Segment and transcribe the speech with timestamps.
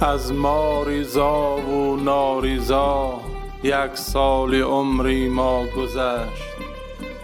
[0.00, 3.20] از ماریزا و ناریزا
[3.62, 6.56] یک سال عمری ما گذشت.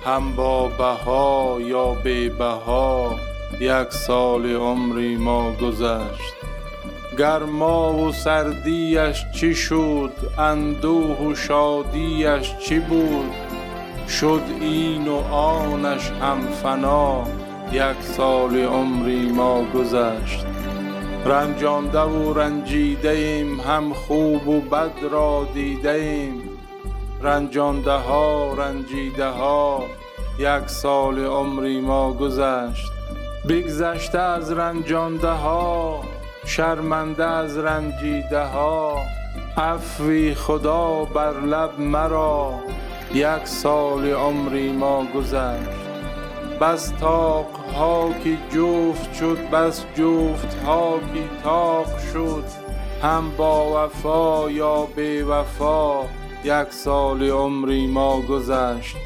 [0.04, 3.16] هم با بها یا بی بها
[3.60, 6.34] یک سال عمری ما گذشت.
[7.18, 13.30] گرما و سردیش چی شد اندوه و شادیش چی بود؟
[14.08, 17.24] شد این و آنش هم فنا
[17.72, 20.46] یک سال عمری ما گذشت.
[21.24, 26.42] رنجانده و رنجیده ایم هم خوب و بد را دیده ایم
[27.22, 29.84] رنجانده ها رنجیده ها
[30.38, 32.92] یک سال عمری ما گذشت.
[33.48, 36.00] بگذشته از رنجانده ها
[36.46, 39.02] شرمنده از رنجیده ها
[39.56, 42.54] عفوی خدا بر لب مرا
[43.14, 45.91] یک سال عمری ما گذشت.
[46.62, 52.44] بس طاق ها که جفت شد بس جفت ها که طاق شد.
[53.02, 56.02] هم با وفا یا بی وفا
[56.44, 58.96] یک سال عمری ما گذشت.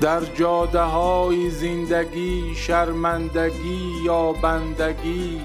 [0.00, 5.40] در جاده های زندگی شرمندگی یا بندگی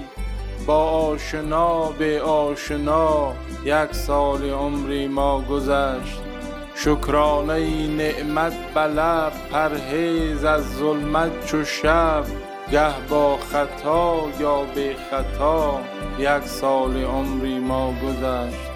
[0.66, 3.32] با آشنا به آشنا
[3.64, 6.29] یک سال عمری ما گذشت.
[6.84, 12.24] شکرانه نعمت بلب پرهیز از ظلمت چو شب.
[12.72, 15.80] گه با خطا یا به خطا
[16.18, 18.70] یک سال عمری ما گذشت.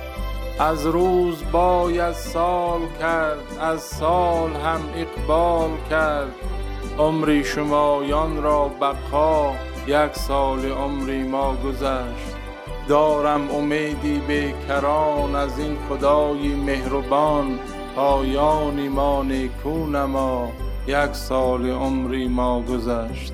[0.58, 6.34] از روز باید سال کرد از سال هم اقبال کرد.
[6.98, 9.52] عمری شمایان را بقا
[9.86, 12.36] یک سال عمری ما گذشت.
[12.88, 17.58] دارم امیدی بیکران از این خدای مهربان.
[17.94, 20.48] پایان ما نیکو نما
[20.86, 23.32] یک سال عمری ما گذشت.